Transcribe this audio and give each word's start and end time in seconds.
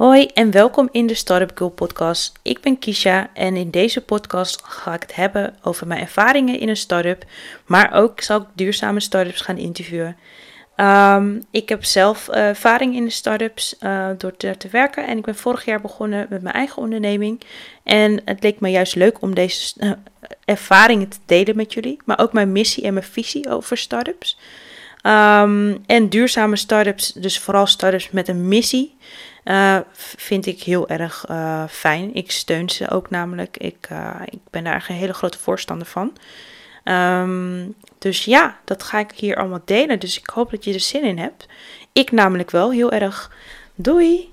Hoi 0.00 0.26
en 0.26 0.50
welkom 0.50 0.88
in 0.92 1.06
de 1.06 1.14
Startup 1.14 1.50
Girl 1.54 1.70
podcast. 1.70 2.32
Ik 2.42 2.60
ben 2.60 2.78
Kisha 2.78 3.30
en 3.34 3.56
in 3.56 3.70
deze 3.70 4.00
podcast 4.00 4.62
ga 4.64 4.94
ik 4.94 5.02
het 5.02 5.14
hebben 5.14 5.56
over 5.62 5.86
mijn 5.86 6.00
ervaringen 6.00 6.60
in 6.60 6.68
een 6.68 6.76
startup, 6.76 7.24
maar 7.66 7.92
ook 7.92 8.20
zal 8.20 8.40
ik 8.40 8.46
duurzame 8.54 9.00
startups 9.00 9.40
gaan 9.40 9.56
interviewen. 9.56 10.16
Um, 10.76 11.42
ik 11.50 11.68
heb 11.68 11.84
zelf 11.84 12.28
uh, 12.28 12.48
ervaring 12.48 12.94
in 12.94 13.04
de 13.04 13.10
startups 13.10 13.76
uh, 13.80 14.08
door 14.18 14.36
te, 14.36 14.56
te, 14.56 14.68
werken 14.68 15.06
en 15.06 15.18
ik 15.18 15.24
ben 15.24 15.36
vorig 15.36 15.64
jaar 15.64 15.80
begonnen 15.80 16.26
met 16.30 16.42
mijn 16.42 16.54
eigen 16.54 16.82
onderneming. 16.82 17.40
En 17.82 18.20
het 18.24 18.42
leek 18.42 18.60
me 18.60 18.68
juist 18.68 18.94
leuk 18.94 19.22
om 19.22 19.34
deze 19.34 19.74
uh, 19.78 19.90
ervaringen 20.44 21.08
te 21.08 21.18
delen 21.26 21.56
met 21.56 21.72
jullie, 21.72 21.98
maar 22.04 22.18
ook 22.18 22.32
mijn 22.32 22.52
missie 22.52 22.84
en 22.84 22.94
mijn 22.94 23.06
visie 23.06 23.50
over 23.50 23.76
startups. 23.76 24.38
Um, 25.02 25.84
en 25.86 26.08
duurzame 26.08 26.56
startups, 26.56 27.12
dus 27.12 27.38
vooral 27.38 27.66
startups 27.66 28.10
met 28.10 28.28
een 28.28 28.48
missie, 28.48 28.96
uh, 29.44 29.78
vind 29.94 30.46
ik 30.46 30.62
heel 30.62 30.88
erg 30.88 31.24
uh, 31.30 31.64
fijn. 31.68 32.14
Ik 32.14 32.30
steun 32.30 32.70
ze 32.70 32.90
ook 32.90 33.10
namelijk. 33.10 33.56
Ik, 33.56 33.88
uh, 33.92 34.20
ik 34.24 34.38
ben 34.50 34.64
daar 34.64 34.86
een 34.88 34.94
hele 34.94 35.14
grote 35.14 35.38
voorstander 35.38 35.86
van. 35.86 36.12
Um, 36.84 37.74
dus 37.98 38.24
ja, 38.24 38.58
dat 38.64 38.82
ga 38.82 38.98
ik 38.98 39.10
hier 39.10 39.36
allemaal 39.36 39.62
delen. 39.64 39.98
Dus 39.98 40.18
ik 40.18 40.28
hoop 40.28 40.50
dat 40.50 40.64
je 40.64 40.74
er 40.74 40.80
zin 40.80 41.02
in 41.02 41.18
hebt. 41.18 41.46
Ik 41.92 42.10
namelijk 42.12 42.50
wel 42.50 42.72
heel 42.72 42.92
erg. 42.92 43.32
Doei! 43.74 44.32